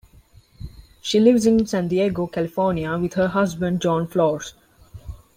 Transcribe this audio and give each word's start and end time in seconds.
She 1.03 1.19
lives 1.19 1.45
in 1.45 1.67
San 1.67 1.87
Diego, 1.89 2.25
California, 2.25 2.97
with 2.97 3.13
her 3.13 3.27
husband, 3.27 3.81
Jon 3.83 4.07
Flores. 4.07 4.55